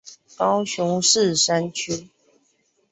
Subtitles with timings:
[0.35, 2.09] 高雄市旗山區